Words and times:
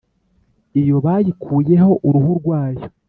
Iyo 0.81 0.95
bayikuyeho 1.05 1.91
uruhu 2.07 2.31
rwayo 2.39 2.85